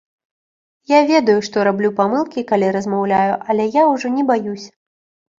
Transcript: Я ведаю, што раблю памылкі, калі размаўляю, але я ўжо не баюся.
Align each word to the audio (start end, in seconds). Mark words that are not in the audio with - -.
Я 0.91 0.99
ведаю, 1.09 1.35
што 1.47 1.65
раблю 1.67 1.91
памылкі, 1.99 2.43
калі 2.51 2.69
размаўляю, 2.77 3.33
але 3.55 3.67
я 3.75 3.83
ўжо 3.91 4.07
не 4.15 4.23
баюся. 4.33 4.71